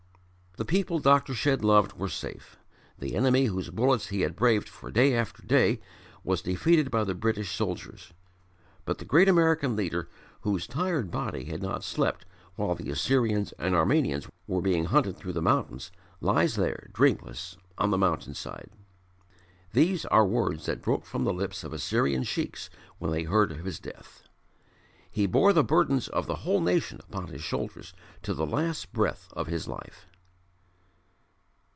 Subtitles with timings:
[0.57, 1.33] The people Dr.
[1.33, 2.57] Shedd loved were safe.
[2.99, 5.79] The enemy, whose bullets he had braved for day after day,
[6.25, 8.11] was defeated by the British soldiers.
[8.83, 10.09] But the great American leader,
[10.41, 12.25] whose tired body had not slept
[12.57, 15.89] while the Assyrians and Armenians were being hunted through the mountains,
[16.19, 18.71] lies there dreamless on the mountain side.
[19.71, 23.63] These are words that broke from the lips of Assyrian sheiks when they heard of
[23.65, 24.23] his death:
[25.09, 27.93] "He bore the burdens of the whole nation upon his shoulders
[28.23, 30.07] to the last breath of his life.